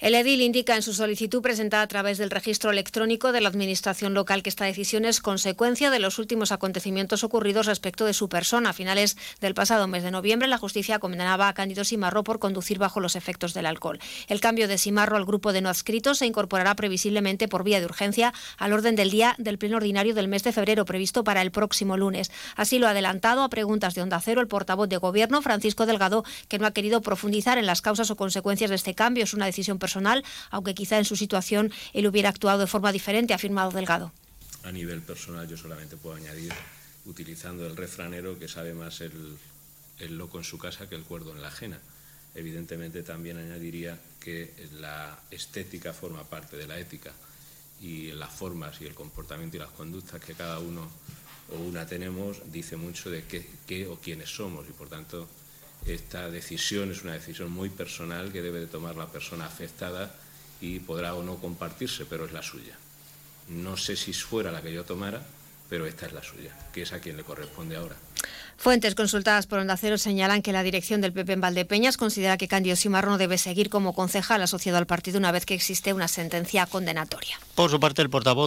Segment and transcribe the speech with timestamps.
[0.00, 4.14] El edil indica en su solicitud presentada a través del registro electrónico de la Administración
[4.14, 8.70] local que esta decisión es consecuencia de los últimos acontecimientos ocurridos respecto de su persona.
[8.70, 12.78] A finales del pasado mes de noviembre, la justicia condenaba a Cándido Simarro por conducir
[12.78, 13.98] bajo los efectos del alcohol.
[14.28, 17.86] El cambio de Simarro al grupo de no adscritos se incorporará previsiblemente por vía de
[17.86, 21.50] urgencia al orden del día del pleno ordinario del mes de febrero, previsto para el
[21.50, 22.30] próximo lunes.
[22.54, 26.24] Así lo ha adelantado a preguntas de Onda Cero el portavoz de Gobierno, Francisco Delgado,
[26.46, 29.24] que no ha querido profundizar en las causas o consecuencias de este cambio.
[29.24, 29.87] Es una decisión personal,
[30.50, 34.12] aunque quizá en su situación él hubiera actuado de forma diferente, ha afirmado Delgado.
[34.64, 36.52] A nivel personal yo solamente puedo añadir,
[37.06, 39.38] utilizando el refranero, que sabe más el,
[40.10, 41.78] loco en su casa que el cuerdo en la ajena.
[42.34, 47.12] Evidentemente también añadiría que la estética forma parte de la ética
[47.80, 50.88] y las formas y el comportamiento y las conductas que cada uno
[51.50, 55.28] o una tenemos dice mucho de qué, qué o quiénes somos y por tanto
[55.88, 60.14] esta decisión es una decisión muy personal que debe de tomar la persona afectada
[60.60, 62.76] y podrá o no compartirse, pero es la suya.
[63.48, 65.22] No sé si fuera la que yo tomara,
[65.68, 67.96] pero esta es la suya, que es a quien le corresponde ahora.
[68.56, 72.48] Fuentes consultadas por Onda Cero señalan que la dirección del PP en Valdepeñas considera que
[72.48, 76.08] Candido Simarro no debe seguir como concejal asociado al partido una vez que existe una
[76.08, 77.38] sentencia condenatoria.
[77.54, 78.46] Por su parte, el portavoz